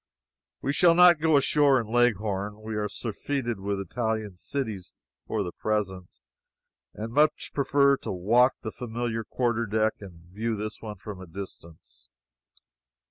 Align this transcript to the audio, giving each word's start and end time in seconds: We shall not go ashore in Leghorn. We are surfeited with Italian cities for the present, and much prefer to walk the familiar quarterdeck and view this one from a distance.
We 0.63 0.73
shall 0.73 0.95
not 0.95 1.19
go 1.19 1.37
ashore 1.37 1.79
in 1.79 1.85
Leghorn. 1.85 2.63
We 2.63 2.75
are 2.75 2.89
surfeited 2.89 3.59
with 3.59 3.79
Italian 3.79 4.35
cities 4.35 4.95
for 5.27 5.43
the 5.43 5.51
present, 5.51 6.17
and 6.95 7.13
much 7.13 7.51
prefer 7.53 7.97
to 7.97 8.11
walk 8.11 8.55
the 8.61 8.71
familiar 8.71 9.23
quarterdeck 9.23 10.01
and 10.01 10.23
view 10.33 10.55
this 10.55 10.81
one 10.81 10.95
from 10.95 11.21
a 11.21 11.27
distance. 11.27 12.09